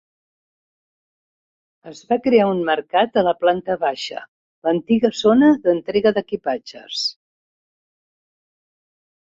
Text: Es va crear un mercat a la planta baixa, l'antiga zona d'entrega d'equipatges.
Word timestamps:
Es 1.91 2.01
va 2.13 2.17
crear 2.29 2.47
un 2.53 2.63
mercat 2.71 3.21
a 3.23 3.25
la 3.29 3.35
planta 3.43 3.77
baixa, 3.85 4.25
l'antiga 4.69 5.13
zona 5.21 5.53
d'entrega 5.69 6.17
d'equipatges. 6.19 7.07